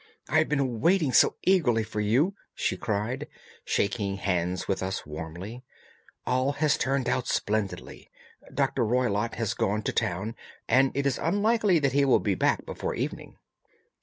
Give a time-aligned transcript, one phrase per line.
[0.27, 3.27] "I have been waiting so eagerly for you," she cried,
[3.63, 5.63] shaking hands with us warmly.
[6.25, 8.09] "All has turned out splendidly.
[8.51, 8.83] Dr.
[8.83, 10.35] Roylott has gone to town,
[10.67, 13.37] and it is unlikely that he will be back before evening."